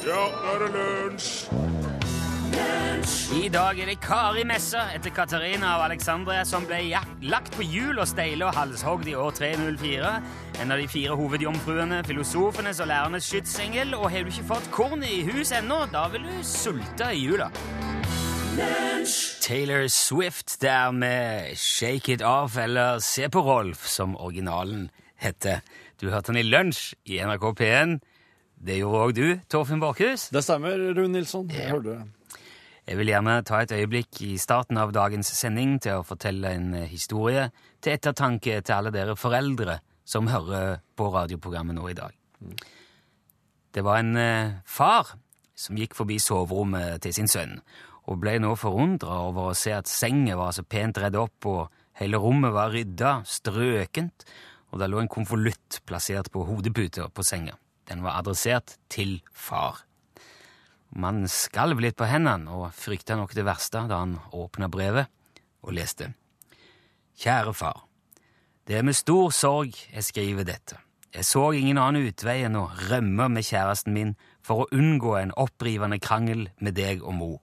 [0.00, 1.30] Ja, nå er det lunsj!
[3.36, 6.78] I dag er det Kari Messa etter Katarina av Alexandria som ble
[7.28, 10.10] lagt på hjul og steile og halshogd i år 304.
[10.64, 13.94] En av de fire hovedjomfruene, filosofenes og lærernes skytsengel.
[13.98, 17.50] Og har du ikke fått kornet i hus ennå, da vil du sulte i jula.
[19.40, 24.88] Taylor Swift der med Shake It Off, eller Se på Rolf, som originalen
[25.20, 25.60] heter.
[26.00, 28.00] Du hørte den i lunsj i NRK P1.
[28.60, 30.28] Det gjorde òg du, Torfinn Borchhus.
[30.34, 31.46] Det stemmer, Rune Nilsson.
[31.48, 32.40] Jeg hørte det.
[32.90, 36.74] Jeg vil gjerne ta et øyeblikk i starten av dagens sending til å fortelle en
[36.90, 37.46] historie
[37.80, 42.12] til ettertanke til alle dere foreldre som hører på radioprogrammet nå i dag.
[43.70, 45.14] Det var en eh, far
[45.56, 47.56] som gikk forbi soverommet til sin sønn,
[48.10, 52.00] og ble nå forundra over å se at senga var så pent redd opp, og
[52.00, 54.26] hele rommet var rydda, strøkent,
[54.72, 57.56] og det lå en konvolutt plassert på hodeputa på senga.
[57.90, 59.82] Den var adressert til far.
[60.90, 65.10] Mannen skalv litt på hendene og frykta nok det verste da han åpna brevet
[65.66, 66.12] og leste.
[67.18, 67.82] Kjære far.
[68.66, 70.78] Det er med stor sorg jeg skriver dette.
[71.10, 74.14] Jeg så ingen annen utvei enn å rømme med kjæresten min
[74.46, 77.38] for å unngå en opprivende krangel med deg og mor.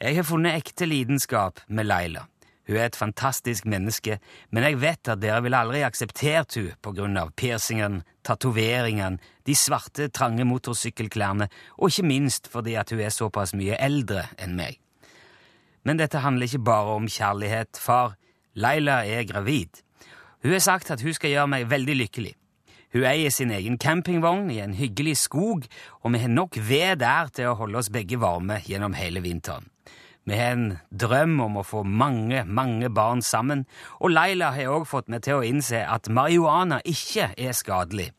[0.00, 2.24] Jeg har funnet ekte lidenskap med Laila.
[2.70, 4.20] Hun er et fantastisk menneske,
[4.54, 9.56] men jeg vet at dere ville aldri akseptert hun på grunn av piercingen, tatoveringen, de
[9.58, 11.48] svarte, trange motorsykkelklærne,
[11.82, 14.78] og ikke minst fordi at hun er såpass mye eldre enn meg.
[15.82, 18.14] Men dette handler ikke bare om kjærlighet, far.
[18.54, 19.82] Laila er gravid.
[20.44, 22.36] Hun har sagt at hun skal gjøre meg veldig lykkelig.
[22.94, 25.66] Hun eier sin egen campingvogn i en hyggelig skog,
[26.02, 29.69] og vi har nok ved der til å holde oss begge varme gjennom hele vinteren.
[30.30, 33.64] Vi har en drøm om å få mange, mange barn sammen,
[33.98, 38.12] og Laila har også fått meg til å innse at marihuana ikke er skadelig.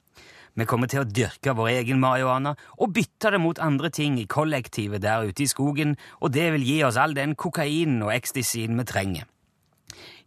[0.60, 4.28] Vi kommer til å dyrke vår egen marihuana og bytte det mot andre ting i
[4.28, 8.76] kollektivet der ute i skogen, og det vil gi oss all den kokainen og ecstasyen
[8.82, 9.30] vi trenger.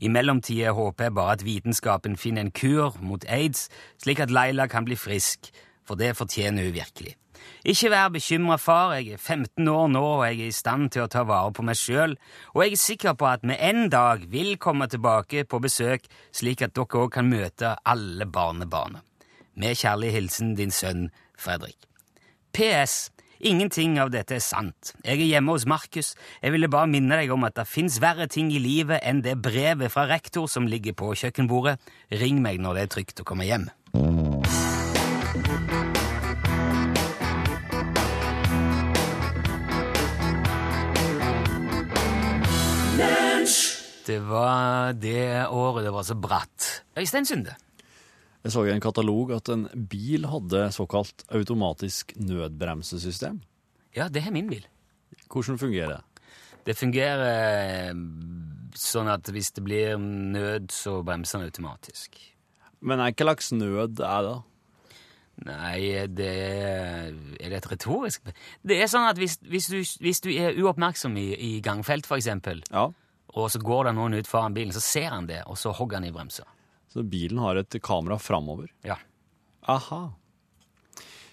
[0.01, 3.69] I mellomtida håper jeg bare at vitenskapen finner en kur mot aids,
[4.01, 5.53] slik at Laila kan bli frisk,
[5.85, 7.19] for det fortjener hun virkelig.
[7.65, 11.07] Ikke vær bekymra, far, jeg er 15 år nå, og jeg er i stand til
[11.07, 12.17] å ta vare på meg sjøl,
[12.53, 16.65] og jeg er sikker på at vi en dag vil komme tilbake på besøk, slik
[16.67, 19.03] at dere òg kan møte alle barnebarna.
[19.55, 21.79] Med kjærlig hilsen din sønn Fredrik.
[22.55, 23.11] PS.
[23.45, 24.95] Ingenting av dette er sant.
[25.05, 26.15] Jeg er hjemme hos Markus.
[26.41, 29.37] Jeg ville bare minne deg om at det fins verre ting i livet enn det
[29.43, 31.77] brevet fra rektor som ligger på kjøkkenbordet.
[32.23, 33.69] Ring meg når det er trygt å komme hjem.
[44.05, 46.85] Det var det året det var så bratt.
[46.99, 47.55] Øystein Sunde.
[48.45, 53.39] Jeg så i en katalog at en bil hadde såkalt automatisk nødbremsesystem.
[53.97, 54.67] Ja, det er min bil.
[55.33, 56.03] Hvordan fungerer det?
[56.67, 57.23] Det fungerer
[57.89, 57.95] eh,
[58.77, 62.19] sånn at hvis det blir nød, så bremser den automatisk.
[62.85, 64.35] Men hva slags nød er det?
[65.45, 65.79] Nei,
[66.15, 67.09] det er
[67.41, 68.23] Er det et retorisk
[68.63, 72.21] Det er sånn at hvis, hvis, du, hvis du er uoppmerksom i, i gangfelt, for
[72.21, 72.93] eksempel, Ja,
[73.35, 75.99] og så går det noen ut foran bilen, så ser han det, og så hogger
[76.01, 76.45] han i bremsa.
[76.95, 78.69] så bilen har et kamera framover.
[78.87, 78.95] Ja.
[79.67, 80.13] Aha.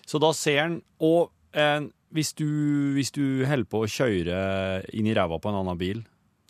[0.08, 2.46] Så da ser han Og eh, hvis, du,
[2.96, 4.40] hvis du holder på å kjøre
[4.98, 6.02] inn i ræva på en annen bil,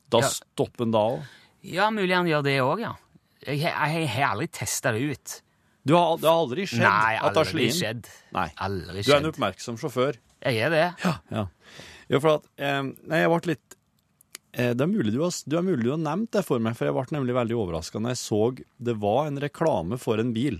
[0.10, 0.30] da Ja.
[0.30, 1.22] stopper han da òg?
[1.64, 2.94] ja, mulig han gjør det òg, ja.
[3.46, 5.42] Jeg, har- aldri testa det ut.
[5.86, 7.78] Du har, det har aldri skjedd Nei, at det aldri slått inn?
[7.82, 8.10] skjedd.
[8.34, 8.48] Nei.
[8.58, 10.18] Aldri Du er en oppmerksom sjåfør.
[10.46, 10.84] Jeg er det.
[11.04, 11.14] Ja.
[11.32, 12.20] ja.
[12.20, 12.82] for at eh,
[13.18, 13.78] jeg ble litt
[14.52, 16.90] Det er mulig du har, du er mulig du har nevnt det for meg, for
[16.90, 18.40] jeg ble nemlig veldig overraska når jeg så
[18.84, 20.58] det var en reklame for en bil.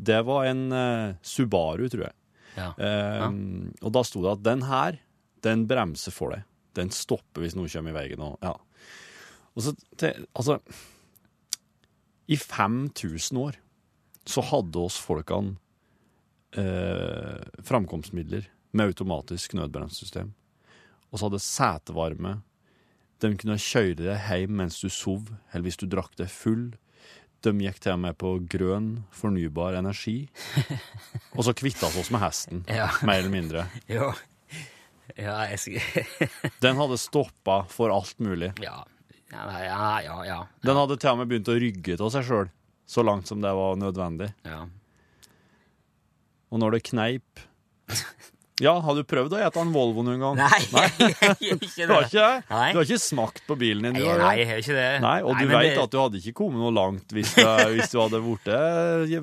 [0.00, 2.16] Det var en uh, Subaru, tror jeg.
[2.56, 2.72] Ja.
[2.74, 3.26] Eh,
[3.80, 4.98] Og da sto det at den her,
[5.46, 6.46] den bremser for deg.
[6.78, 8.22] Den stopper hvis noe kommer i veien.
[8.24, 8.54] Og, ja.
[9.54, 10.60] og så, til, altså
[12.30, 13.58] I 5000 år
[14.30, 15.56] så hadde oss folkene
[16.58, 18.46] uh, framkomstmidler
[18.76, 20.30] med automatisk nødbremsesystem.
[21.10, 22.36] Og så hadde setevarme.
[23.20, 26.70] De kunne kjøre deg hjem mens du sov, eller hvis du drakk deg full.
[27.44, 30.28] De gikk til og med på grønn, fornybar energi.
[31.36, 32.90] Og så kvitta vi oss med hesten, Ja.
[33.08, 33.66] mer eller mindre.
[33.88, 34.10] Jo.
[35.18, 36.20] Ja, jeg skal
[36.64, 38.52] Den hadde stoppa for alt mulig.
[38.62, 38.84] Ja.
[39.32, 40.18] Ja, ja, ja.
[40.26, 40.36] ja.
[40.66, 42.48] Den hadde til og med begynt å rygge til seg sjøl,
[42.90, 44.30] så langt som det var nødvendig.
[44.48, 44.64] ja.
[46.50, 47.40] Og når det kneip
[48.60, 50.36] Ja, har du prøvd å ete en Volvo noen gang?
[50.36, 50.60] Nei,
[51.00, 52.40] jeg gjør ikke Du har ikke det?
[52.50, 53.96] Du har ikke smakt på bilen din?
[53.96, 54.88] du Nei, nei, jeg har ikke det.
[55.04, 57.46] Nei, og du veit vet det- at du hadde ikke kommet noe langt hvis, det,
[57.78, 58.50] hvis du hadde blitt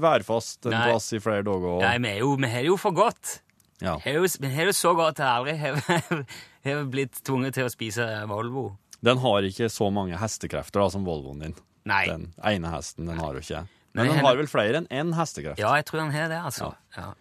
[0.07, 0.83] værfast en Nei.
[0.89, 1.69] plass i flere dager.
[1.77, 3.37] og- Nei, vi er jo, vi har det jo for godt.
[3.83, 3.99] Ja.
[4.01, 6.25] Har jo, men har du så godt at jeg aldri
[6.65, 8.71] har, blitt tvunget til å spise Volvo?
[9.05, 11.53] Den har ikke så mange hestekrefter da, som Volvoen din.
[11.87, 12.07] Nei.
[12.09, 13.61] Den ene hesten, den har jo ikke.
[13.93, 15.61] Men Men den har vel flere enn én hestekreft.
[15.61, 16.71] Ja, jeg tror han har det, altså.
[16.97, 17.11] Ja.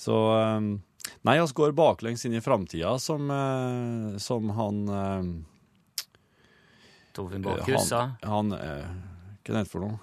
[0.00, 0.16] Så
[0.56, 0.70] um,
[1.26, 6.06] Nei, vi går baklengs inn i framtida, som, eh, som han eh,
[7.16, 8.04] Torfinn Borchhus sa.
[8.22, 8.86] Han, eh,
[9.42, 9.98] Hva heter det for noe?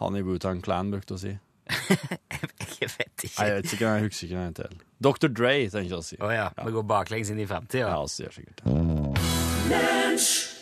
[0.00, 1.32] Han i Wu-Tang Clan brukte å si.
[2.80, 3.44] Jeg vet Nei, ikke.
[3.44, 4.70] jeg vet ikke, jeg husker ikke hva han heter.
[5.04, 5.28] Dr.
[5.28, 6.16] Dre, tenker jeg å si.
[6.24, 6.46] Å ja.
[6.64, 7.90] Vi går baklengs inn i framtida.
[7.92, 8.70] Ja, sier sikkert det.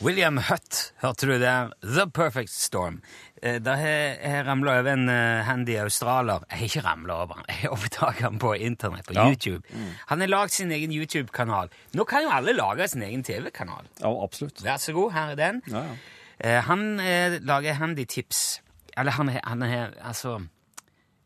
[0.03, 1.71] William Hutt, hørte du der?
[1.83, 3.01] The Perfect Storm.
[3.43, 6.45] Eh, Da har jeg ramla over en eh, handy australier.
[6.51, 9.29] Jeg har ikke ramla over han, jeg oppdaga han på internett, på Ja.
[9.31, 9.63] YouTube.
[10.09, 11.69] Han har lagd sin egen YouTube-kanal.
[11.95, 13.85] Nå kan jo alle lage sin egen TV-kanal.
[14.01, 14.63] Ja, absolutt.
[14.65, 15.63] Vær så god, her er den.
[15.69, 15.95] Ja, ja.
[16.41, 16.97] Eh, Han
[17.43, 18.61] lager handy-tips.
[18.97, 20.41] Eller han, han er altså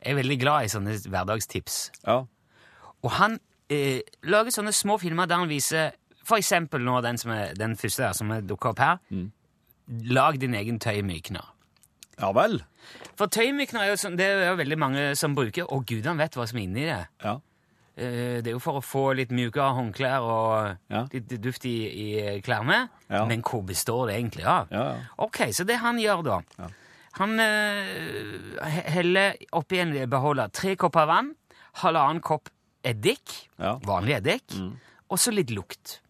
[0.05, 1.91] Jeg er veldig glad i sånne hverdagstips.
[2.07, 2.23] ja.
[3.03, 3.39] Og han
[3.71, 5.91] eh, lager sånne små filmer der han viser
[6.25, 8.99] for eksempel nå den, som er, den første der, som dukket opp her.
[10.07, 11.49] Lag din egen tøymykner.
[12.21, 12.61] Ja vel.
[13.17, 16.35] For tøymykner er jo sånn, det er jo veldig mange som bruker, og gudene vet
[16.37, 17.07] hva som er inni det.
[17.25, 17.39] Ja.
[17.97, 21.07] Eh, Det er jo for å få litt mjukere håndklær og Ja.
[21.13, 22.89] litt duft i, i klærne.
[23.11, 23.25] Ja.
[23.27, 24.69] Men hvor består det egentlig av?
[24.71, 24.97] Ja, ja.
[25.19, 26.41] Ok, så det han gjør da
[27.21, 31.35] Han eh, he- heller oppi en beholder tre kopper vann,
[31.83, 32.49] halvannen kopp
[32.85, 33.75] eddik, Ja.
[33.85, 34.57] vanlig eddik,
[35.11, 36.01] og så litt lukt.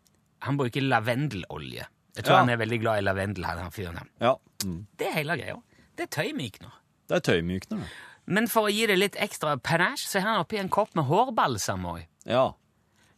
[0.43, 1.87] Han bruker lavendelolje.
[2.15, 2.39] Jeg tror Ja.
[2.45, 3.45] han er veldig glad i lavendel.
[3.45, 4.07] han fyren her.
[4.21, 4.37] ja.
[4.65, 4.87] Mm.
[4.97, 5.57] Det er hele greia.
[6.03, 6.73] Det er tøymykner.
[7.09, 7.93] Det er tøymykner, det.
[8.27, 11.05] Men for å gi det litt ekstra panache, så har han oppi en kopp med
[11.09, 12.05] hårbalsam òg.
[12.27, 12.53] Ja.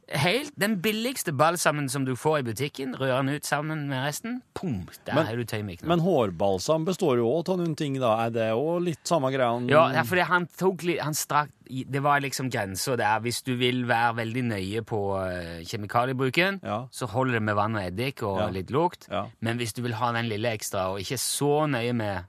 [0.09, 4.43] Helt den billigste balsamen som du får i butikken, rører den ut sammen med resten.
[4.55, 5.89] Pum, der Men- har du tøymykner.
[5.89, 8.27] Men hårbalsam består jo òg av noen ting, da.
[8.27, 9.67] Er det òg litt samme greia?
[9.71, 13.21] Ja, for er han tok litt han strak, Det var liksom grensa der.
[13.21, 16.87] Hvis du vil være veldig nøye på eh, kjemikaliebruken, Ja.
[16.93, 18.49] så holder det med vann og eddik og Ja.
[18.51, 19.09] litt lukt.
[19.11, 19.27] Ja.
[19.41, 22.25] Men hvis du vil ha den lille ekstra og ikke så nøye med,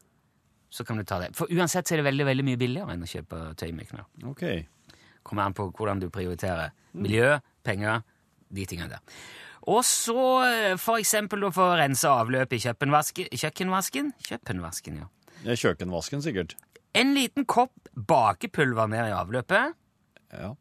[0.75, 1.31] så kan du ta det.
[1.37, 4.03] For uansett så er det veldig veldig mye billigere enn å kjøpe tøymykner.
[4.27, 4.43] OK.
[5.25, 6.75] Kommer an på hvordan du prioriterer.
[6.99, 8.03] Miljø, penger,
[8.53, 9.23] de tingene der.
[9.71, 14.11] Og så eh, for eksempel å for å rense avløp i kjøkkenvasken.
[14.27, 14.99] Kjøkkenvasken?
[15.01, 15.09] ja.
[15.47, 15.55] ja.
[15.57, 16.53] Kjøkkenvasken, sikkert.
[16.95, 19.73] En liten kopp bakepulver ned i avløpet.
[20.35, 20.53] Ja.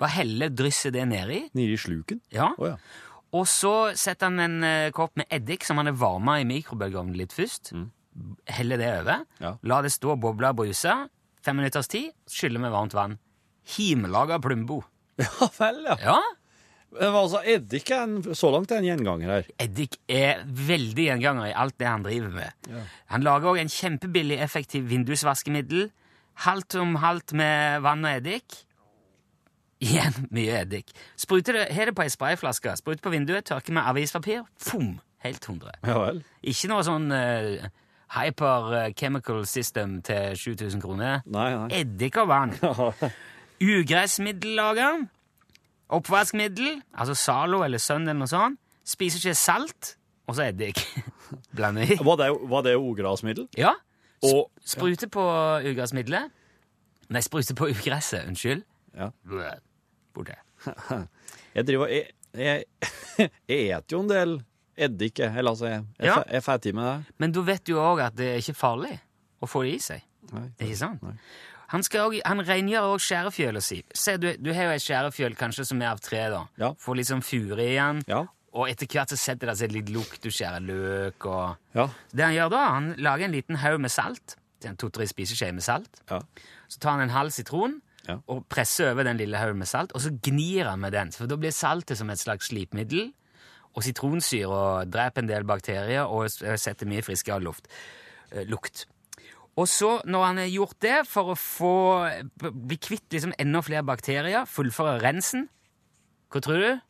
[0.00, 1.42] Bare helle, drysset det nedi.
[1.56, 2.22] Nedi i sluken?
[2.34, 2.52] Ja.
[2.58, 2.78] Oh, ja.
[3.34, 7.18] Og så setter han en eh, kopp med eddik som han har varma i mikrobølgeovnen
[7.18, 7.72] litt først.
[8.46, 9.24] Helle det over.
[9.42, 9.54] Ja.
[9.66, 10.94] La det stå og boble og bruse.
[11.44, 12.12] Fem minutters tid.
[12.30, 13.18] Skylle med varmt vann.
[13.76, 14.82] Himelaga plumbo.
[15.20, 15.94] Ja vel, ja.
[16.02, 16.18] Ja,
[16.94, 19.48] Men altså, eddik er en, så langt er en gjenganger her.
[19.62, 22.68] Eddik er veldig gjenganger i alt det han driver med.
[22.70, 22.82] Ja.
[23.14, 25.88] Han lager òg en kjempebillig, effektiv vindusvaskemiddel.
[26.46, 28.60] Halvt om halvt med vann og eddik.
[29.84, 30.94] Igjen mye eddik.
[31.18, 34.46] Spruter det, Har det på ei sprayflaske, sprut på vinduet, tørke med avispapir.
[34.62, 34.96] Fom!
[35.24, 35.78] Helt 100.
[35.88, 36.20] Ja vel.
[36.44, 37.64] Ikke noe sånn uh,
[38.14, 41.22] hyper chemical system til 7000 kroner.
[41.26, 41.68] Nei, nei.
[41.82, 42.54] Eddik og vann.
[43.64, 45.04] Ugressmiddellager.
[45.94, 48.58] Oppvaskmiddel, altså Zalo eller Sun eller noe sånt.
[48.88, 49.94] Spiser ikke salt,
[50.28, 50.80] og så eddik.
[51.56, 51.98] Blander i.
[52.04, 53.46] Var det, var det ugressmiddel?
[53.58, 53.74] Ja.
[54.24, 55.22] Og Sprute på
[55.64, 56.32] ugressmiddelet.
[57.12, 58.24] Nei, sprute på ugresset.
[58.30, 58.64] Unnskyld.
[58.96, 59.10] ja.
[60.14, 60.36] Borte.
[61.54, 62.64] Jeg driver Jeg, jeg,
[63.48, 64.32] jeg et jo en del
[64.76, 65.32] eddik, jeg.
[65.36, 66.22] Eller altså, jeg, jeg, Ja.
[66.26, 67.14] er ferdig med det.
[67.18, 69.00] Men du vet jo òg at det er ikke farlig
[69.42, 70.02] å få det i seg.
[70.32, 70.46] Nei.
[70.60, 71.02] Ikke sant?
[71.68, 73.82] Han, skal også, han rengjør òg skjærefjøla si.
[73.94, 76.28] Se, du, du har jo et skjærefjøl kanskje som er av tre.
[76.30, 76.44] da.
[76.60, 76.72] Ja.
[76.78, 78.02] Får litt sånn fure i den.
[78.10, 78.24] Ja.
[78.54, 80.20] Og etter hvert så setter det seg litt lukt.
[80.22, 81.88] Du skjærer løk og Ja.
[82.14, 84.36] Det han gjør da, han lager en liten haug med salt.
[84.78, 85.98] To-tre spiseskjeer med salt.
[86.08, 86.20] Ja.
[86.72, 88.18] Så tar han en halv sitron Ja.
[88.28, 91.10] og presser over den lille haugen med salt, og så gnir han med den.
[91.12, 93.12] For da blir saltet som et slags slipmiddel,
[93.74, 97.66] og sitronsyre dreper en del bakterier og s- setter mye friskere luft,
[98.32, 98.86] eh, lukt.
[99.56, 101.72] Og så, når han har gjort det, for å få
[102.38, 105.48] bli kvitt liksom enda flere bakterier, fullføre rensen
[106.34, 106.80] Hva tror du?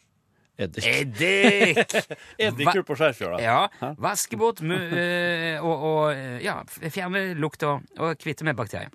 [0.64, 0.84] Eddik.
[0.86, 1.94] Eddik!
[2.38, 3.40] Eddik på skjærfjøla.
[3.42, 3.66] Ja,
[4.00, 6.60] vaske bort øh, og, og ja,
[6.94, 8.88] fjerne lukt og, og kvitte med bakterier.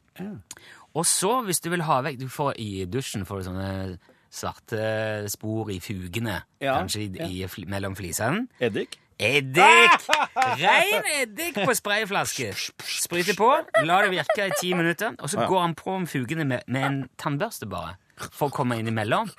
[0.98, 3.68] Og så, hvis du vil ha vekk Du får i dusjen får du sånne
[4.30, 8.48] svarte spor i fugene, Ja, kanskje i, i, mellom flisene.
[8.62, 9.00] Eddik?
[9.20, 10.06] Eddik!
[10.62, 12.52] Rein eddik på sprayflaske.
[12.80, 13.50] spryter på,
[13.84, 16.86] la det virke i ti minutter, og så går han på om fugene med, med
[16.88, 17.98] en tannbørste bare,
[18.30, 19.32] for å komme innimellom.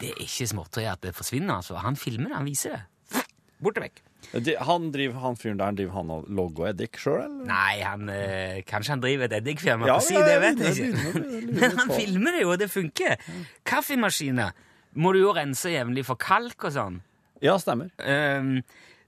[0.00, 1.78] Det er ikke småtteri at det forsvinner, altså.
[1.80, 3.24] Han filmer det, han viser det.
[3.64, 4.02] Borte vekk.
[4.32, 7.44] De, han, driver, han fyren der, driver han og logger eddik sjøl, eller?
[7.50, 11.24] Nei, han, øh, kanskje han driver et eddikfirma Ja, på si, det vet jeg ikke.
[11.60, 13.20] Men han filmer det jo, og det funker.
[13.68, 14.54] Kaffemaskiner
[14.94, 16.98] må du jo rense jevnlig for kalk og sånn.
[17.44, 17.90] Ja, stemmer.
[17.98, 18.58] Um,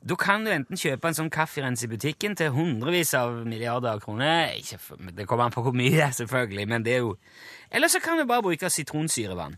[0.06, 4.02] da kan du enten kjøpe en sånn kafferens i butikken til hundrevis av milliarder av
[4.04, 4.52] kroner.
[4.60, 4.78] Ikke,
[5.16, 7.16] det kommer an på hvor mye, selvfølgelig, men det er jo
[7.70, 9.56] Eller så kan du bare bruke sitronsyrevann.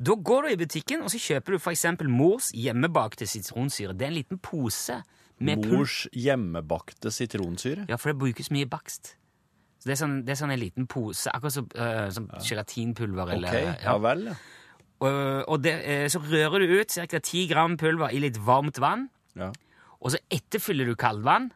[0.00, 1.86] Da går du i butikken, og så kjøper du f.eks.
[2.08, 3.92] mors hjemmebakte sitronsyre.
[3.92, 5.02] Det er en liten pose
[5.40, 7.86] med Mors hjemmebakte sitronsyre.
[7.88, 9.14] Ja, for det brukes mye bakst.
[9.80, 13.32] Så det er sånn, det er sånn en liten pose, akkurat som, uh, som gelatinpulver.
[13.36, 14.34] Eller, okay, ja vel, ja.
[15.00, 15.14] Og,
[15.48, 17.20] og det, eh, så rører du ut ca.
[17.24, 19.48] 10 gram pulver i litt varmt vann, ja.
[19.96, 21.48] og så etterfyller du kaldvann,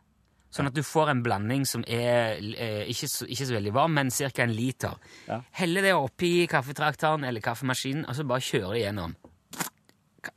[0.55, 3.97] sånn at du får en blanding som er eh, ikke, så, ikke så veldig varm,
[3.99, 4.31] men ca.
[4.45, 4.95] en liter.
[5.27, 5.41] Ja.
[5.59, 9.17] Helle det oppi kaffetrakteren eller kaffemaskinen, og så bare kjøre det gjennom.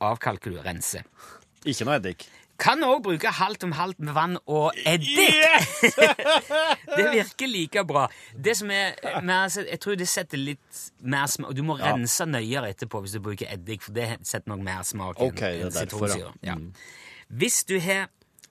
[0.04, 1.06] Avkalker du, renser.
[1.64, 2.26] Ikke noe eddik.
[2.58, 5.36] Kan òg bruke halvt om halvt med vann og eddik.
[6.98, 8.08] det virker like bra.
[8.34, 11.92] Det som er, altså, Jeg tror det setter litt mer smak Du må Ja.
[11.92, 15.42] rense nøyere etterpå hvis du bruker eddik, for det setter nok mer smak enn Ok,
[15.46, 16.32] er enn sitronsyre.
[16.42, 16.56] Ja.
[17.30, 18.08] Hvis du har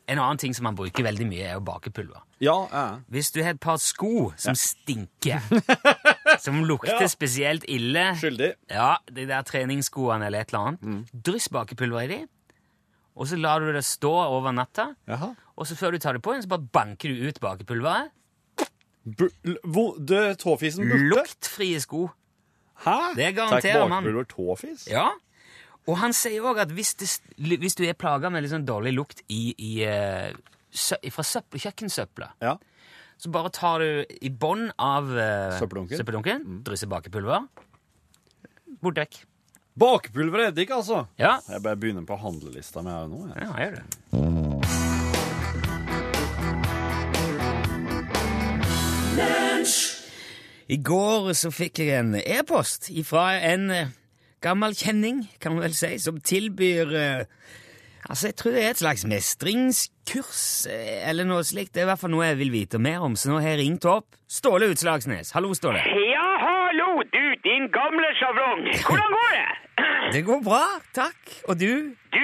[0.07, 2.21] En annen ting som man bruker veldig mye, er jo bakepulver.
[2.39, 2.83] Ja, ja.
[3.11, 5.41] Hvis du har et par sko som stinker,
[6.45, 7.07] som lukter Ja.
[7.11, 8.53] spesielt ille Skyldig.
[8.71, 10.81] ja, de der treningsskoene eller et eller annet.
[10.81, 11.21] Mm.
[11.27, 12.19] Dryss bakepulver i de,
[13.17, 14.93] og så lar du det stå over natta.
[15.07, 15.33] Jaha.
[15.57, 18.11] Og så før du tar det på igjen, så bare banker du ut bakepulveret.
[20.37, 21.03] Tåfisen borte?
[21.11, 22.07] Luktfrie sko.
[22.85, 22.97] Hæ?
[23.15, 24.03] Det garanterer Tar man.
[24.03, 24.87] bakpulver tåfis?
[24.91, 25.09] Ja.
[25.87, 27.07] Og han sier òg at hvis, det,
[27.61, 30.33] hvis du er plaga med litt sånn dårlig lukt i, i, eh,
[30.71, 32.57] sø, fra søppel, kjøkkensøpla, Ja.
[33.17, 35.97] så bare tar du i bånn av uh, Søppeldunken.
[35.97, 37.47] søppeldunken, drysser bakepulver,
[38.83, 39.21] bort vekk.
[39.77, 41.05] Bakepulver og eddik, altså?
[41.21, 43.23] Ja, Jeg bare begynner på handlelista mi her nå.
[43.31, 43.47] Jeg.
[43.47, 44.97] ja gjør det.
[50.67, 53.93] I går så fikk jeg en e-post fra en eh,
[54.43, 57.23] gammel kjenning, kan man vel si, som tilbyr eh,
[58.07, 60.41] Altså, jeg tror det er et slags mestringskurs
[60.71, 61.73] eh, eller noe slikt.
[61.75, 63.65] Det er i hvert fall noe jeg vil vite mer om, så nå har jeg
[63.65, 65.33] ringt opp Ståle Utslagsnes.
[65.35, 65.81] Hallo, Ståle.
[66.07, 68.63] Ja, hallo, du, din gamle sjavrong.
[68.87, 69.47] Hvordan går det?
[70.15, 70.63] Det går bra,
[70.95, 71.19] takk.
[71.51, 71.71] Og du?
[72.15, 72.21] Du,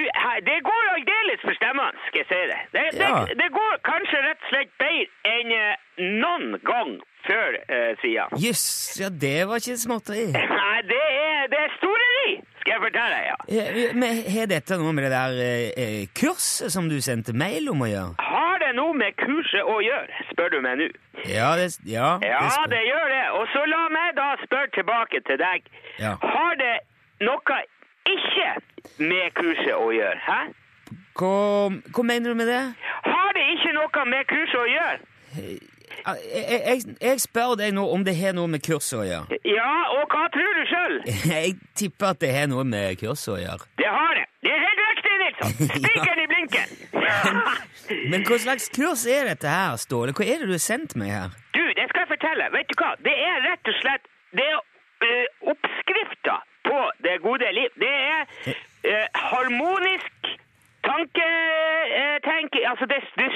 [0.48, 2.60] det går aldeles forstemmende, skal jeg si det.
[2.74, 3.18] Det, det, Ja.
[3.42, 5.84] det går kanskje rett og slett bedre enn eh,
[6.24, 6.94] noen gang
[7.28, 8.26] før uh, sida.
[8.40, 8.64] Jøss,
[9.00, 10.26] ja, det var ikke småtteri.
[10.64, 11.33] Nei, det er,
[12.84, 13.26] det er fortelle deg.
[13.48, 13.64] Ja.
[13.64, 17.70] Eh, Men Har dette noe med det der eh, eh, kurset som du sendte mail
[17.70, 18.16] om å gjøre?
[18.20, 20.88] Har det noe med kurset å gjøre, spør du meg nå?
[21.30, 23.24] Ja, det, ja, Ja, spør- det gjør det.
[23.40, 25.64] Og så la meg da spørre tilbake til deg.
[26.00, 26.16] Ja.
[26.22, 26.76] Har det
[27.22, 27.62] noe
[28.14, 28.50] ikke
[29.00, 30.20] med kurset å gjøre?
[30.28, 30.42] Hæ?
[31.14, 32.62] Hva, hva mener du med det?
[33.06, 35.00] Har det ikke noe med kurset å gjøre?
[36.04, 39.38] Jeg, jeg, jeg spør deg nå om det har noe med kurset å gjøre.
[39.48, 40.98] Ja, og hva tror du sjøl?
[41.34, 43.70] Jeg tipper at det har noe med kurset å gjøre.
[43.80, 44.26] Det har det.
[44.44, 45.54] Det er helt riktig, Nilsson.
[45.80, 46.70] Spikeren i blinken.
[48.12, 50.16] Men hva slags kurs er dette her, Ståle?
[50.18, 51.36] Hva er det du har sendt meg her?
[51.56, 52.50] Du, det skal jeg fortelle.
[52.58, 52.92] Vet du hva?
[53.08, 54.04] Det er rett og slett
[54.36, 57.72] Det er uh, oppskrifta på det gode liv.
[57.80, 58.22] Det er
[58.88, 60.12] eh, harmonisk
[60.84, 63.36] tanketenking Altså, det, det er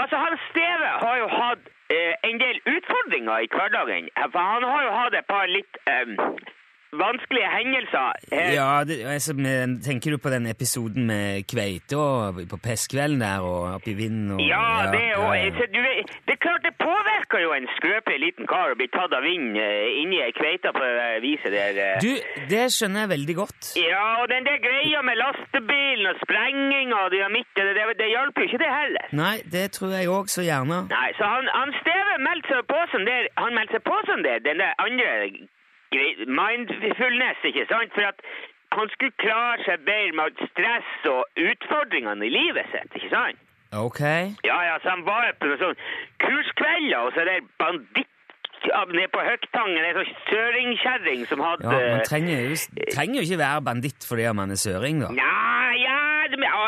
[0.00, 4.08] Altså, han Steve har jo hatt eh, en del utfordringer i hverdagen.
[4.32, 6.14] For han har jo hatt et par litt eh,
[7.00, 8.48] vanskelige hendelser her.
[8.52, 9.32] Ja, det, altså,
[9.86, 14.42] tenker du på den episoden med kveite og på pestkvelden der og oppi vinden og
[14.44, 15.66] Ja, det jo ja, ja.
[15.72, 15.80] du
[16.26, 19.56] Det er klart det påvirker jo en skrøpelig liten kar å bli tatt av vind
[19.56, 21.80] eh, inni ei kveite på det viset der.
[21.86, 22.02] eh.
[22.04, 22.12] Du,
[22.52, 23.72] det skjønner jeg veldig godt.
[23.80, 28.38] Ja, og den der greia med lastebilen og sprenging og dynamitt, det, det, det hjalp
[28.38, 29.08] jo ikke det heller.
[29.22, 30.82] Nei, det tror jeg òg så gjerne.
[30.92, 34.24] Nei, så han, han Steve meldte seg på som der, han meldte seg på som
[34.28, 35.10] der, den der andre
[36.40, 37.94] mindfulness, ikke sant?
[37.96, 38.20] For at
[38.72, 43.42] han skulle klare seg bedre med stress og utfordringene i livet sitt, ikke sant?
[43.72, 44.00] Ok.
[44.44, 45.78] Ja, ja, så han var på noen sånn
[46.24, 48.08] kurskvelder og så er det banditt
[48.92, 52.58] nede på Høgtangen, en sånn søringkjerring som hadde Ja, Man trenger jo,
[52.92, 55.08] trenger jo ikke være banditt fordi man er søring, da.
[55.16, 55.98] Nei, ja,
[56.30, 56.60] det, ja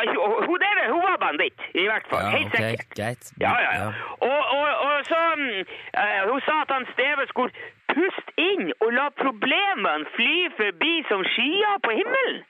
[0.48, 2.24] hun, der, hun var banditt, i hvert fall.
[2.24, 2.90] Ja, Helt ok, sikkert.
[2.98, 3.30] greit.
[3.44, 3.86] Ja, ja, ja.
[4.18, 7.52] Og, og, og så eh, Hun sa at han Steve skulle
[7.94, 12.42] puste inn og la problemene fly forbi som skyer på himmelen.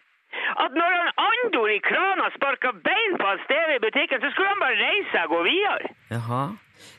[0.65, 4.51] At når han Andor i krana sparka bein på et sted i butikken, så skulle
[4.51, 5.93] han bare reise seg og gå videre.
[6.11, 6.43] Jaha.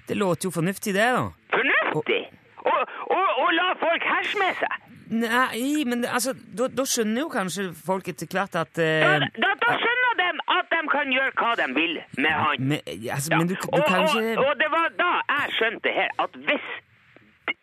[0.07, 1.25] Det låter jo fornuftig, det, da.
[1.57, 2.21] Fornuftig!
[2.65, 2.81] Og,
[3.17, 4.81] og, og la folk herse med seg.
[5.05, 8.87] Nei, men altså, da, da skjønner jo kanskje folk etter hvert at Da,
[9.19, 12.63] eh, da, da skjønner de at de kan gjøre hva de vil med han.
[12.71, 12.79] men,
[13.11, 13.37] altså, Ja.
[13.37, 16.39] men du, du og, kan og, ikke og det var da jeg skjønte her at
[16.47, 16.65] hvis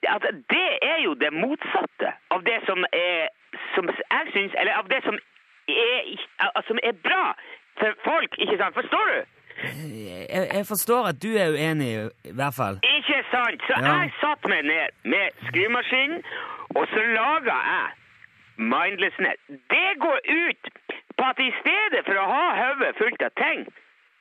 [0.08, 3.28] at Det er jo det motsatte av det som er
[3.74, 5.18] Som jeg syns Eller av det som
[5.68, 6.00] er,
[6.66, 7.34] som er bra
[7.78, 8.74] for folk, ikke sant?
[8.74, 9.18] Forstår du?
[10.34, 11.90] jeg, jeg forstår at du er uenig,
[12.30, 12.76] i hvert fall.
[12.96, 13.62] Ikke sant?
[13.68, 13.92] Så Ja.
[14.02, 16.18] jeg satte meg ned med skrivemaskinen,
[16.76, 17.86] og så laga jeg
[18.56, 19.38] mindlessness.
[19.74, 20.62] Det går ut
[21.18, 23.60] på at i stedet for å ha hodet fullt av ting,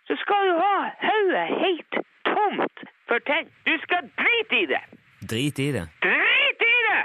[0.07, 0.77] så skal du ha
[1.09, 1.93] hodet helt
[2.31, 3.45] tomt for ting.
[3.65, 4.83] Du skal drite i det.
[5.31, 5.85] Drit i det.
[6.03, 7.01] Drit i det!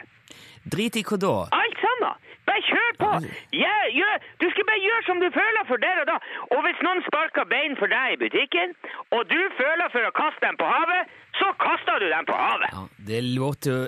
[0.75, 1.35] Drit i hva da?
[1.55, 2.23] Alt sammen.
[2.47, 3.11] Bare kjør på.
[3.59, 6.17] Ja, gjør, du skal bare gjøre som du føler for der og da.
[6.55, 8.75] Og hvis noen sparker bein for deg i butikken,
[9.15, 12.75] og du føler for å kaste dem på havet, så kaster du dem på havet.
[12.75, 13.81] Ja, det låter jo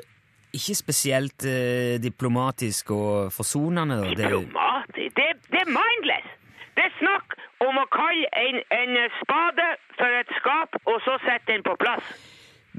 [0.59, 4.01] ikke spesielt eh, diplomatisk og forsonende.
[4.03, 4.15] da.
[4.25, 5.15] Diplomatisk.
[5.19, 6.35] Det, det er mindless.
[6.79, 7.35] Det er snakk
[7.67, 12.07] om å kalle en, en spade for et skap, og så sette den på plass.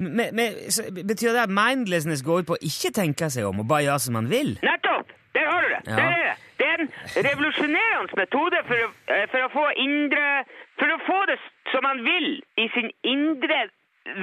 [0.00, 3.62] Men, men, så, betyr det at mindlessness går ut på å ikke tenke seg om
[3.62, 4.56] og bare gjøre som man vil?
[4.64, 5.16] Nettopp!
[5.34, 5.82] Der har du det.
[5.86, 5.96] Ja.
[5.96, 6.36] Der er det.
[6.58, 6.88] Det er en
[7.28, 10.24] revolusjonerende metode for å, eh, for å få indre
[10.80, 11.36] For å få det
[11.72, 13.58] som man vil i sin indre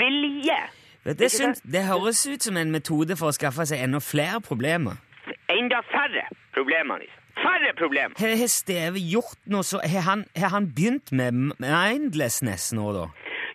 [0.02, 0.58] vilje.
[1.04, 4.98] Det, syns, det høres ut som en metode for å skaffe seg enda flere problemer.
[5.54, 6.26] Enda færre
[6.58, 7.04] problemer.
[7.04, 7.22] Liksom.
[7.38, 8.18] Færre problemer.
[8.20, 13.06] Har Steve gjort noe så Har han, han begynt med mindlessness nå, da?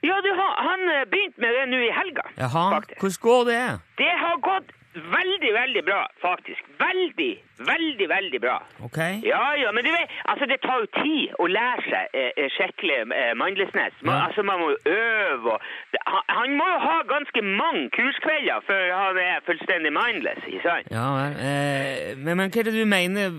[0.03, 0.31] Ja, du,
[0.69, 2.25] han eh, begynte med det nå i helga.
[2.39, 3.01] Jaha, faktisk.
[3.01, 3.65] hvordan går det?
[4.03, 6.65] Det har gått veldig, veldig bra, faktisk.
[6.81, 7.31] Veldig,
[7.71, 8.57] veldig, veldig bra.
[8.85, 8.99] Ok?
[9.25, 12.51] Ja, ja, men du vet, altså det tar jo tid å lære seg eh, eh,
[12.57, 13.95] skikkelig eh, mindlessness.
[14.03, 14.27] Man, Ja.
[14.27, 15.61] Altså, man må jo øve, og
[15.95, 20.65] det, han, han må jo ha ganske mange kurskvelder før han er fullstendig mindless, ikke
[20.67, 20.93] sant?
[20.93, 21.07] Ja.
[21.31, 23.39] Eh, men, men hva er det du mener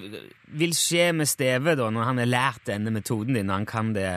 [0.63, 3.93] vil skje med Steve da, når han har lært denne metoden din, når han kan
[3.93, 4.09] det?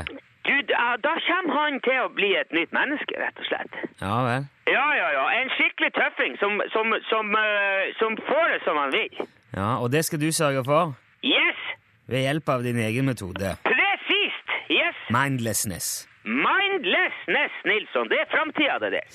[0.47, 3.79] Du, da, kommer han til å bli et nytt menneske, rett og slett.
[4.01, 4.47] Ja vel.
[4.71, 5.25] Ja, ja, ja.
[5.41, 9.27] En skikkelig tøffing som, som, som, eh, som får det som han vil.
[9.57, 10.95] Ja, Og det skal du sørge for?
[11.25, 11.63] Yes!
[12.07, 13.57] Ved hjelp av din egen metode.
[13.67, 14.55] Presist!
[14.71, 14.99] Yes!
[15.11, 16.07] Mindlessness.
[16.27, 18.09] Mindlessness, Nilsson.
[18.11, 19.07] Det er framtida, det der.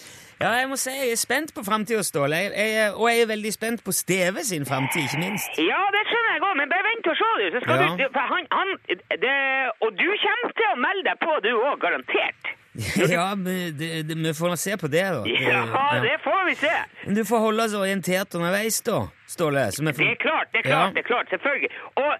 [0.41, 2.35] Ja, jeg må si jeg er spent på framtida, Ståle.
[2.35, 5.59] Jeg, jeg, og jeg er veldig spent på Steve sin framtid, ikke minst.
[5.59, 7.45] Ja, det skjønner jeg òg, men bare vent og se, du.
[7.57, 7.91] Så skal Ja.
[7.97, 8.73] du han, han,
[9.25, 9.35] det,
[9.81, 12.57] og du kommer til å melde deg på, du òg, garantert.
[13.11, 15.23] ja, men det, det, vi får se på det, da.
[15.51, 16.75] Ja, det får vi se.
[17.05, 19.65] Men du får holde oss orientert underveis, da, Ståle.
[19.75, 19.91] Får...
[19.99, 20.93] Det er klart, det er klart, Ja.
[20.95, 21.71] det er klart, selvfølgelig.
[21.99, 22.11] Og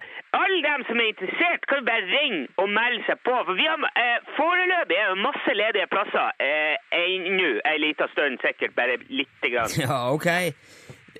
[0.42, 3.34] alle dem som er interessert, kan bare ringe og melde seg på.
[3.48, 7.50] For vi har eh, foreløpig er det masse ledige plasser eh, ennå.
[7.72, 9.72] En liten stund, sikkert bare lite grann.
[9.84, 10.28] Ja, ok.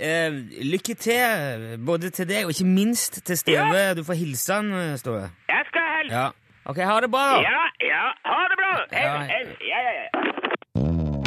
[0.00, 0.32] Eh,
[0.64, 3.66] lykke til, både til deg og ikke minst til Steve.
[3.76, 3.94] Ja.
[3.94, 5.30] Du får hilse han, Støve Ståle.
[5.48, 6.28] Jeg skal helst Ja.
[6.64, 7.40] Ok, ha det bra, da.
[7.42, 8.04] Ja, ja.
[8.24, 8.72] Ha det bra.
[8.92, 9.14] Ja.
[9.22, 11.22] En- en- Ja, ja, ja.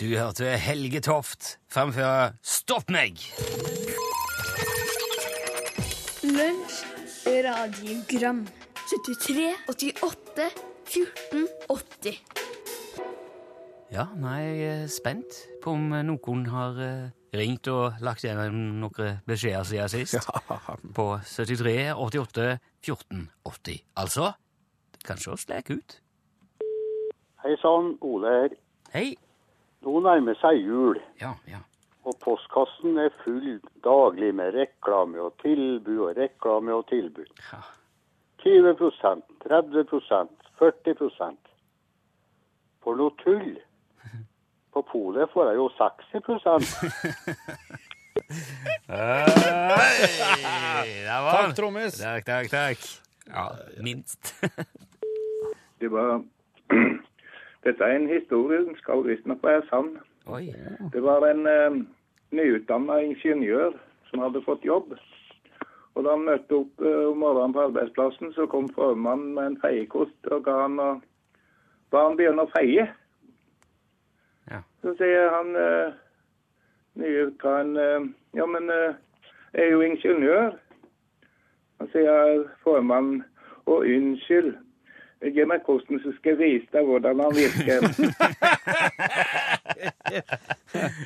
[0.00, 3.20] Du hørte Helge Toft framføre Stopp meg!
[6.26, 6.80] Lunsj,
[7.46, 8.42] radiogram
[8.90, 10.48] 73, 88,
[10.92, 12.18] 14, 80
[13.92, 19.20] Ja, nei, jeg er spent på om noen har eh, ringt og lagt igjen noen
[19.28, 20.28] beskjeder siden sist.
[20.96, 22.46] På 73 88
[22.84, 23.80] 14 80.
[24.04, 24.32] Altså,
[24.96, 25.96] det kan se slik ut.
[27.44, 28.56] Hei sann, Ole her.
[28.92, 29.06] Hei.
[29.82, 31.62] Nå nærmer seg jul, Ja, ja.
[32.04, 37.32] og postkassen er full daglig med reklame og tilbud og reklame og tilbud.
[37.48, 37.64] Ja.
[38.44, 39.88] 20 30
[40.62, 40.94] 40
[42.82, 43.56] For noe tull.
[44.72, 46.22] På polet får jeg jo 60
[48.88, 49.98] Hei,
[51.24, 51.98] var Takk, trommis.
[51.98, 52.78] Takk, takk, takk.
[53.26, 53.48] Ja,
[53.82, 54.34] minst.
[55.80, 56.22] Det var
[57.66, 59.96] Dette er en historie, den skal visstnok være sann.
[60.26, 60.54] Oi.
[60.94, 61.82] Det var en uh,
[62.30, 63.74] nyutdanna ingeniør
[64.10, 64.94] som hadde fått jobb.
[65.94, 69.58] Og da han møtte opp eh, om morgenen på arbeidsplassen, så kom formannen med en
[69.60, 71.02] feiekost og ga han og
[71.92, 72.86] ba han begynne å feie.
[74.50, 74.62] Ja.
[74.82, 75.92] Så sier han nye
[77.02, 78.94] nyutdannet uh, Ja, men uh,
[79.52, 80.54] jeg er jo ingeniør.
[81.80, 83.22] Han sier formannen
[83.68, 84.56] Å, unnskyld.
[85.22, 87.84] Gi meg kosten, så skal jeg vise deg hvordan han virker.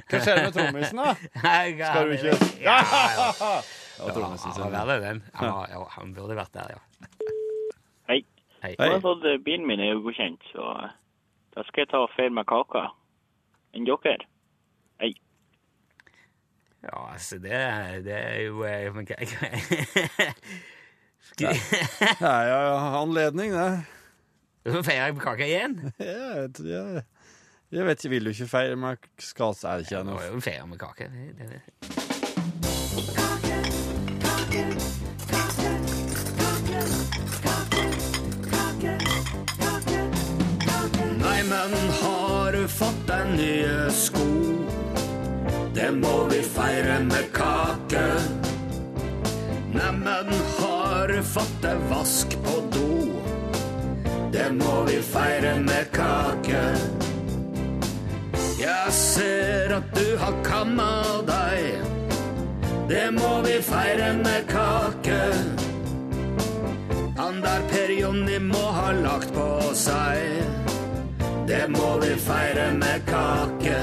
[0.08, 1.12] Hva skjer med trommisen, da?
[1.90, 3.58] Skal du ikke- Ja, ja.
[3.98, 4.62] Ja, trommisen Ja, sin.
[4.74, 5.22] han, den.
[5.40, 6.80] Ja, ja, han burde vært der, ja.
[8.08, 8.20] Hei.
[8.62, 8.62] Hei.
[8.62, 8.74] Hei.
[8.78, 10.90] Jeg har fått eh, bilen min er jo godkjent, så eh,
[11.56, 12.82] da skal jeg ta og feire meg kaka.
[13.76, 14.16] Enn dere?
[15.02, 15.12] Hei.
[16.86, 17.50] Ja, altså, det,
[18.06, 18.54] det er jo
[18.94, 19.20] men hva-
[21.36, 21.54] Det er jo
[22.20, 22.58] ja, ja,
[23.02, 23.72] anledning, det.
[24.66, 25.74] Så feirer jeg kaka igjen?
[26.00, 27.02] Jeg, jeg,
[27.74, 29.64] jeg vet ikke, vil du ikke feire med skals?
[29.66, 31.04] Er det ikke Nå noe er jo feire med kake.
[31.10, 31.46] Det, det,
[34.56, 34.96] det.
[41.22, 44.26] Neimen, har du fått deg nye sko?
[45.74, 48.04] Det må vi feire med kake.
[49.76, 52.86] Neimen, har du fått deg vask på do?
[54.32, 56.62] Det må vi feire med kake.
[58.60, 60.90] Jeg ser at du har kamma
[61.28, 61.85] deg.
[62.88, 65.22] Det må vi feire med kake.
[67.18, 70.44] Han der Per Jonny må ha lagt på seg.
[71.48, 73.80] Det må vi feire med kake.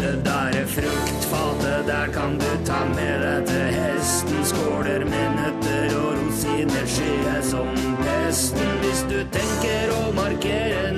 [0.00, 4.44] Det derre fruktfatet der kan du ta med deg til hesten.
[4.48, 7.68] Skåler med nøtter og rosiner skyer som
[8.00, 8.76] pesten.
[8.80, 10.95] Hvis du tenker å markere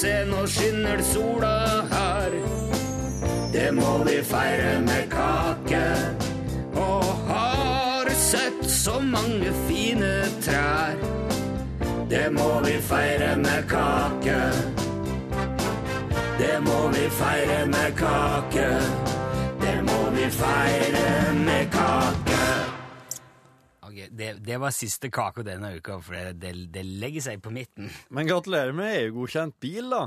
[0.00, 2.32] se, nå skinner sola her.
[3.52, 5.82] Det må vi feire med kake.
[6.74, 10.12] Og har sett så mange fine
[10.44, 10.96] trær.
[12.10, 14.40] Det må vi feire med kake.
[16.40, 18.68] Det må vi feire med kake.
[19.60, 22.29] Det må vi feire med kake.
[24.20, 27.88] Det, det var siste kaka denne uka, for det, det, det legger seg på midten.
[28.14, 30.02] Men gratulerer med EU-godkjent bil, da.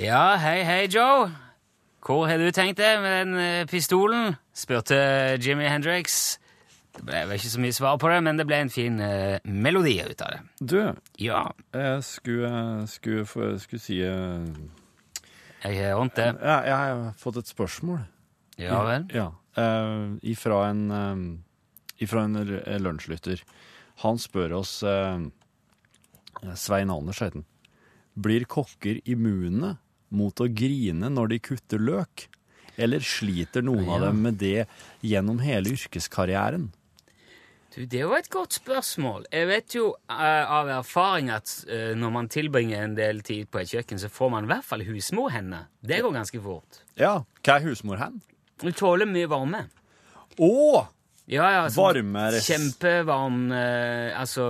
[0.00, 1.28] Ja, hei, hei, Joe.
[2.00, 4.38] Hvor har du tenkt deg med den eh, pistolen?
[4.56, 4.96] spurte
[5.44, 6.38] Jimmy Hendrix.
[6.98, 9.38] Det ble vel ikke så mye svar på det, men det ble en fin eh,
[9.46, 10.40] melodi ut av det.
[10.72, 10.78] Du,
[11.22, 12.50] Ja, jeg skulle,
[12.90, 14.48] skulle, få- skulle si eh,
[15.64, 16.26] jeg har vondt det.
[16.42, 18.00] ja, Jeg har fått et spørsmål.
[18.58, 19.06] Ja vel.
[19.14, 19.28] Ja.
[19.58, 23.42] eh, ifra en, eh, ifra en l- lunsjlytter.
[24.04, 25.18] Han spør oss eh,
[26.54, 27.46] Svein Anders heter han.
[28.18, 29.76] Blir kokker immune
[30.10, 32.26] mot å grine når de kutter løk?
[32.78, 34.66] Eller sliter noen av dem med det
[35.02, 36.68] gjennom hele yrkeskarrieren?
[37.78, 39.28] Du, det var et godt spørsmål.
[39.30, 40.14] Jeg vet jo uh,
[40.50, 44.32] av erfaring at uh, når man tilbringer en del tid på et kjøkken, så får
[44.34, 45.68] man i hvert fall husmorhender.
[45.78, 46.80] Det går ganske fort.
[46.98, 48.18] Ja, hva er husmorhend?
[48.58, 49.62] Du tåler mye varme.
[50.42, 50.50] Å!
[51.28, 54.46] Ja, ja, sånn Varme Kjempevarm uh, Altså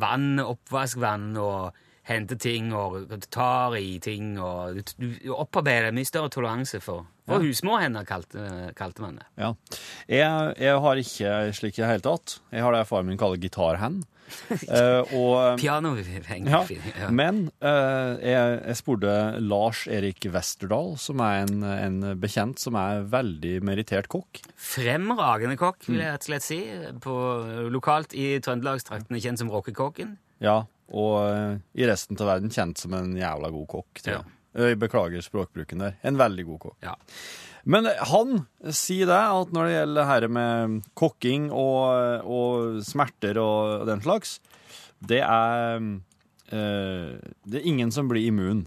[0.00, 1.76] vann, oppvaskvann og
[2.08, 7.44] hente ting og tar i ting og Du, du opparbeider mye større toleranse for For
[7.44, 9.26] husmorhender, kalte, kalte man det.
[9.38, 9.52] Ja.
[10.10, 12.40] Jeg, jeg har ikke slik i det hele tatt.
[12.50, 14.02] Jeg har det faren min kaller gitarhand.
[14.32, 15.60] uh, og
[16.48, 16.62] Ja,
[16.98, 17.10] Ja.
[17.12, 23.04] men uh, jeg, jeg spurte Lars Erik Westerdal, som er en, en bekjent som er
[23.12, 24.42] veldig merittert kokk.
[24.56, 26.60] Fremragende kokk, vil jeg rett og slett si.
[27.04, 27.16] På,
[27.70, 30.16] lokalt i Trøndelagstraktene kjent som rockekokken.
[30.42, 34.02] Ja, og uh, i resten av verden kjent som en jævla god kokk.
[34.02, 34.24] tror jeg.
[34.26, 34.38] Ja.
[34.52, 35.96] Jeg beklager språkbruken der.
[36.04, 36.76] En veldig god kokk.
[36.84, 36.96] Ja.
[37.64, 38.42] Men han
[38.74, 44.40] sier det, at når det gjelder dette med kokking og, og smerter og den slags,
[45.02, 48.66] det er eh, Det er ingen som blir immun.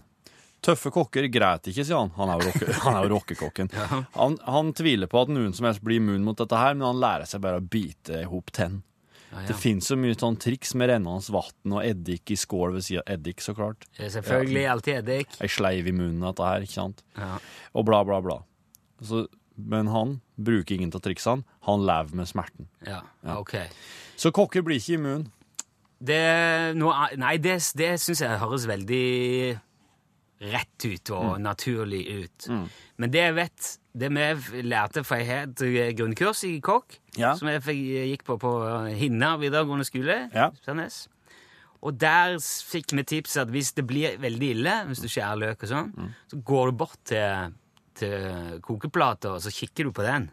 [0.64, 2.10] Tøffe kokker græter ikke, sier han.
[2.16, 3.70] Han er jo, rocke, han er jo rockekokken.
[4.16, 7.02] Han, han tviler på at noen som helst blir immun mot dette her, men han
[7.02, 8.80] lærer seg bare å bite i hop tenn.
[9.32, 12.86] Ja, Det finnes så mye sånn triks med rennende vann og eddik i skål ved
[12.86, 13.88] siden av eddik, så klart.
[13.98, 15.34] Det Selvfølgelig alltid eddik.
[15.42, 17.02] Ei sleiv i munnen dette her, ikke sant?
[17.18, 17.36] Ja.
[17.74, 18.38] Og bla, bla, bla.
[19.02, 21.44] Så, men han bruker ingen av triksene.
[21.68, 22.68] Han lever med smerten.
[22.86, 23.02] ja,
[23.36, 23.56] ok.
[24.16, 25.26] Så kokker blir ikke immun.
[25.96, 26.22] Det,
[26.76, 29.56] noe, nei, det, det syns jeg høres veldig
[30.40, 32.46] rett ut og naturlig ut.
[33.00, 36.98] Men det jeg vet, det vi lærte For jeg har et eh, grunnkurs i kokk,
[37.16, 37.34] Ja.
[37.34, 38.50] som jeg fikk, gikk på på
[38.92, 40.30] Hinna videregående skole.
[40.34, 40.50] Ja.
[41.86, 45.62] Og der fikk vi tips at hvis det blir veldig ille, hvis du skjærer løk
[45.62, 45.92] og sånn,
[46.30, 47.52] så går du bort til,
[47.94, 50.30] til kokeplata, og så kikker du på den.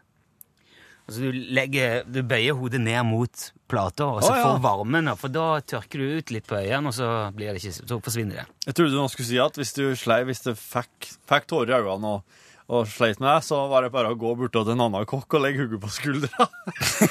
[1.04, 4.44] Altså du, legger, du bøyer hodet ned mot plata, og så Å, ja.
[4.46, 7.74] får varmen, for da tørker du ut litt på øynene, og så, blir det ikke,
[7.76, 8.46] så forsvinner det.
[8.70, 11.74] Jeg trodde du nå skulle si at hvis du slei, hvis du fikk, fikk tårer
[11.74, 12.40] i øynene og,
[12.72, 15.36] og sleit med det, så var det bare å gå bort til en annen kokk
[15.36, 16.48] og legge hodet på skuldra.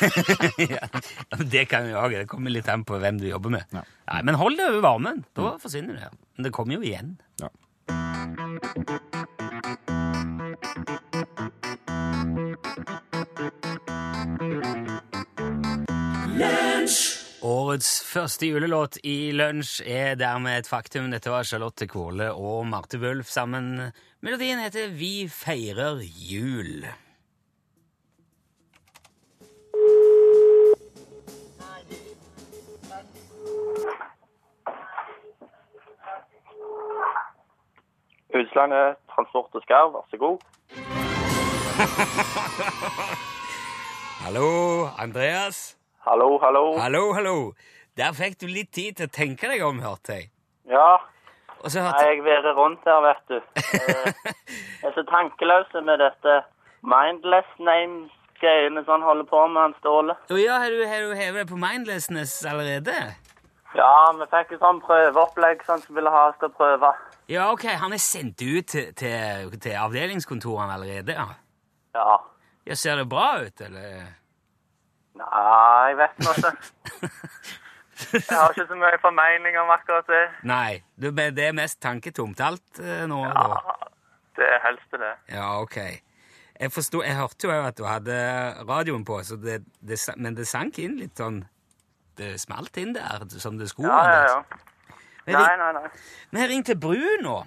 [0.74, 0.90] ja.
[1.46, 2.18] Det kan jo òg.
[2.24, 3.78] det kommer litt an på hvem du jobber med.
[3.78, 3.86] Ja.
[4.10, 6.10] Nei, men hold det over varmen, da forsvinner det.
[6.34, 7.14] Men det kommer jo igjen.
[7.44, 7.54] Ja.
[17.74, 21.08] Årets første julelåt i Lunsj er dermed et faktum.
[21.10, 23.90] Dette var Charlotte Kvåle og Marte Wulf sammen.
[24.22, 26.86] Melodien heter Vi feirer jul.
[38.38, 40.38] Utslaget transport og skarv, vær så god.
[44.28, 44.50] Hallo,
[44.94, 45.83] Andreas.
[46.06, 46.78] Hallo, hallo.
[46.80, 47.36] Hallo, hallo.
[47.98, 50.30] Der fikk du litt tid til å tenke deg om, hørte jeg.
[50.68, 50.98] Ja,
[51.64, 53.38] så nei, hørte jeg virrer rundt her, vet du.
[53.74, 54.34] Eh,
[54.84, 56.34] Jeg er så tankeløs med dette
[56.84, 60.16] mindless name-greiene som han holder på med, han Ståle.
[60.28, 62.98] Å ja, har du, har du hevet deg på mindlessness allerede?
[63.78, 66.92] Ja, vi fikk et sånn prøveopplegg sånn som ville ha oss til å prøve.
[67.32, 71.30] Ja, ok, han er sendt ut til, til, til avdelingskontorene allerede, ja.
[71.96, 72.20] Ja.
[72.68, 72.76] ja.
[72.78, 74.12] Ser det bra ut, eller?
[75.20, 76.54] Nei, jeg vet nå ikke.
[78.14, 80.24] Jeg har ikke så mye formening om akkurat det.
[80.50, 83.06] Nei, det det er mest tanketomt alt nå?
[83.08, 83.20] nå.
[83.30, 83.46] da.
[83.54, 83.76] Ja,
[84.36, 85.14] det er helst det.
[85.30, 85.78] Ja, ok.
[86.60, 88.18] Jeg forstod, jeg hørte jo at du hadde
[88.70, 91.44] radioen på, så det, det, men det sank inn litt sånn
[92.18, 93.90] Det smalt inn der, som det skulle.
[93.90, 94.98] Ja, ja, ja.
[95.26, 95.90] Men Nei, nei, nei.
[96.32, 97.38] Men jeg ringte Bru nå.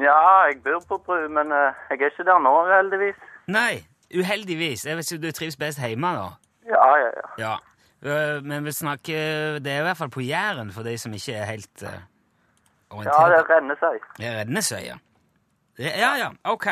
[0.00, 3.18] Ja, jeg bor på Bru, men eh, jeg er ikke der nå, heldigvis.
[3.50, 3.82] Nei,
[4.14, 4.86] uheldigvis.
[4.86, 6.28] Jeg vet ikke, Du trives best hjemme, da?
[6.68, 7.22] Ja, ja, ja.
[7.38, 7.56] Ja.
[8.02, 11.32] Øh, Men vi snakker Det er i hvert fall på Jæren, for de som ikke
[11.34, 11.88] er helt uh,
[13.04, 13.98] Ja, det er Rennesøy.
[14.16, 14.94] Det er Rennesøy, ja.
[15.78, 16.66] Ja, ja, ok.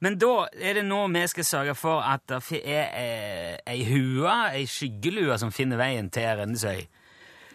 [0.00, 4.30] Men da er det nå vi skal sørge for at det er eh, ei hue,
[4.54, 6.80] ei skyggelue, som finner veien til Rennesøy.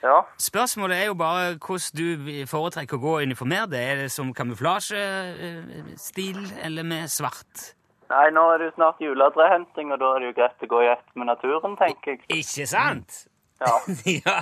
[0.03, 0.21] Ja.
[0.39, 3.73] Spørsmålet er jo bare hvordan du foretrekker å gå uniformert.
[3.73, 7.75] Er det som kamuflasjestil, eller med svart?
[8.13, 10.81] Nei, nå er det jo snart juletrehenting, og da er det jo greit å gå
[10.85, 12.19] i ett med naturen, tenker jeg.
[12.43, 13.23] Ikke sant?
[13.63, 13.73] Ja.
[14.27, 14.35] ja,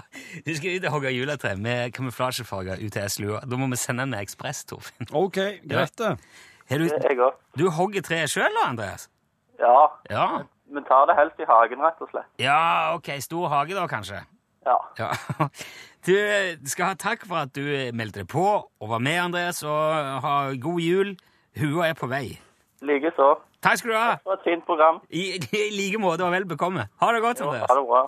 [0.45, 3.43] Du skal ut og hogge juletre med kamuflasjefarger UTS-lua.
[3.47, 5.07] Da må vi sende den med ekspress, Torfinn.
[5.15, 5.37] OK,
[5.69, 6.15] greit det.
[6.71, 7.37] Du, Det er jeg òg.
[7.59, 9.07] du hogger treet sjøl da, Andreas?
[9.59, 9.77] Ja.
[10.09, 10.25] Ja.
[10.71, 12.27] Vi tar det helst i hagen, rett og slett.
[12.39, 13.11] Ja, ok.
[13.23, 14.23] Stor hage, da, kanskje?
[14.67, 14.77] Ja.
[14.99, 15.13] Ja.
[16.01, 16.15] Du
[16.65, 17.61] skal ha takk for at du
[17.93, 21.11] meldte deg på og var med, Andreas, og ha god jul.
[21.61, 22.39] Hua er på vei.
[22.81, 23.35] Likeså.
[23.61, 24.09] Takk skal du ha.
[24.17, 25.01] Det var et fint program.
[25.09, 25.23] I,
[25.65, 26.87] i like måte og vel bekomme.
[27.01, 28.07] Ha det godt, Ha det bra.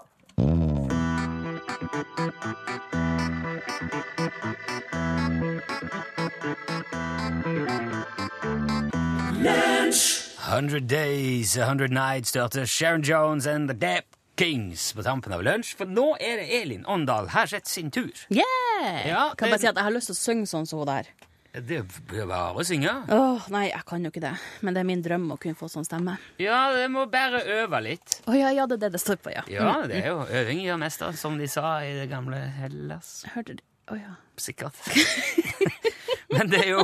[10.54, 14.04] 100 Days, 100 Nights størte Sharon Jones and The Dap
[14.38, 15.76] Kings på tampen av lunsj.
[15.78, 18.12] For nå er det Elin Åndal Herseth sin tur.
[18.30, 19.08] Yeah!
[19.08, 21.10] Ja, kan bare si at jeg har lyst til å synge sånn som hun der.
[21.54, 22.90] Det å synge.
[23.14, 24.32] Åh, nei, jeg kan jo ikke det.
[24.66, 26.16] Men det er min drøm å kunne få sånn stemme.
[26.42, 28.16] Ja, det må bare øve litt.
[28.26, 29.46] Å ja, ja, det er det det står på, ja.
[29.54, 33.20] Ja, det er jo øving gjør mester, som de sa i det gamle Hellas.
[33.36, 33.64] Hørte du?
[33.94, 34.16] Å ja.
[34.42, 34.82] Sikkert.
[36.34, 36.84] Men det er jo,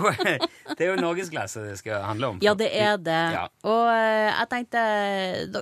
[0.76, 2.42] det er jo norgesklasse det skal handle om.
[2.46, 3.20] Ja, det er det.
[3.36, 3.46] Ja.
[3.68, 4.84] Og eh, jeg tenkte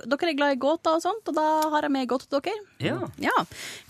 [0.08, 2.64] Dere er glad i gåter og sånt, og da har jeg med gåte til dere.
[2.84, 2.98] Ja.
[3.22, 3.36] Ja.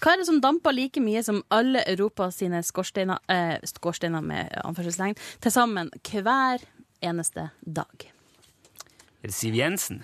[0.02, 4.54] Hva er det som damper like mye som alle Europa sine skorsteiner, eh, skorsteiner med
[4.64, 6.64] anførselstegn, til sammen hver
[7.04, 8.08] eneste dag?
[9.22, 10.02] Er det Siv Jensen?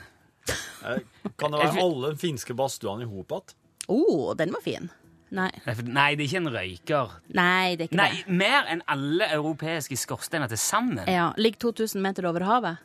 [0.84, 1.00] Eh,
[1.40, 3.54] Kan det være alle de finske badstuene i hop igjen?
[3.84, 4.90] Å, oh, den var fin.
[5.34, 5.50] Nei.
[5.66, 7.14] Nei, det er ikke en røyker.
[7.34, 8.34] Nei, det er ikke Nei, det.
[8.40, 11.02] mer enn alle europeiske skorsteiner til sammen.
[11.10, 12.78] Ja, Ligger 2000 meter over havet.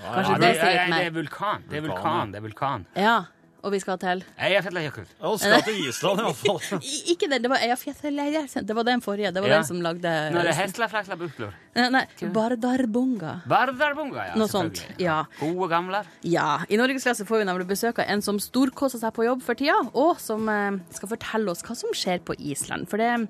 [0.00, 0.98] Ja, Kanskje det, det sier litt mer.
[0.98, 1.64] det er vulkan.
[1.70, 2.30] Det er vulkan.
[2.32, 2.86] Det er vulkan.
[2.96, 3.16] Ja,
[3.62, 5.06] og vi skal til Eyjafjallajökull.
[5.28, 6.58] Og skal til Island, iallfall.
[6.64, 6.80] fall.
[7.12, 8.66] Ikke den, det var Eyjafjallajökull.
[8.66, 9.32] Det var den forrige.
[9.34, 9.56] Det var Ja.
[9.60, 11.52] den som lagde Nå er det Heslaflaxlabuklor.
[11.76, 13.34] Nei, nei, Bardarbunga.
[13.48, 14.34] Bardarbunga, ja.
[14.40, 14.82] Noe sånt.
[14.98, 15.10] ja.
[15.10, 15.24] Ja.
[15.40, 16.04] Gode gamle.
[16.22, 19.54] Ja, I Norgesklasse får vi nemlig besøk av en som storkoser seg på jobb for
[19.58, 22.86] tida, og som eh, skal fortelle oss hva som skjer på Island.
[22.90, 23.26] For det er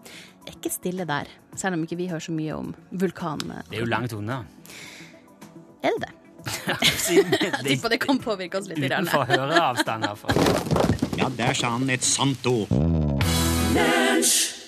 [0.53, 3.62] ikke stille der, selv om ikke vi hører så mye om vulkanene.
[3.71, 4.43] Det er jo langt unna.
[5.83, 6.14] Er det det?
[7.64, 8.85] Tipper det kan påvirke oss litt.
[8.85, 10.88] Utenfor høreavstand, iallfall.
[11.20, 12.72] Ja, der sa han et sant ord.
[13.76, 14.60] Lunsj!